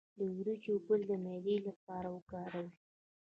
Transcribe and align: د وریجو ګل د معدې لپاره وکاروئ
د 0.17 0.19
وریجو 0.35 0.73
ګل 0.85 1.01
د 1.07 1.11
معدې 1.23 1.55
لپاره 1.67 2.07
وکاروئ 2.15 2.69